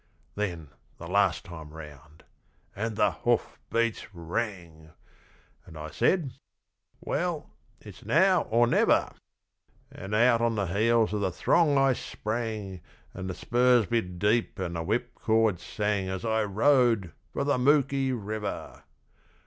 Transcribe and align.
Then 0.33 0.69
the 0.97 1.07
last 1.07 1.45
time 1.45 1.69
round! 1.69 2.23
And 2.75 2.95
the 2.95 3.11
hoofbeats 3.21 4.07
rang! 4.15 4.93
And 5.63 5.77
I 5.77 5.91
said, 5.91 6.31
'Well, 6.99 7.51
it's 7.79 8.03
now 8.03 8.47
or 8.49 8.65
never!' 8.65 9.11
And 9.91 10.15
out 10.15 10.41
on 10.41 10.55
the 10.55 10.65
heels 10.65 11.13
of 11.13 11.21
the 11.21 11.29
throng 11.31 11.77
I 11.77 11.93
sprang, 11.93 12.81
And 13.13 13.29
the 13.29 13.35
spurs 13.35 13.85
bit 13.85 14.17
deep 14.17 14.57
and 14.57 14.75
the 14.75 14.81
whipcord 14.83 15.59
sang 15.59 16.09
As 16.09 16.25
I 16.25 16.45
rode! 16.45 17.11
For 17.33 17.43
the 17.43 17.59
Mooki 17.59 18.11
River! 18.11 18.83